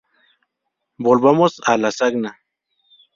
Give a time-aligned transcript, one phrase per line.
[0.97, 2.31] Volvamos a Lasagna.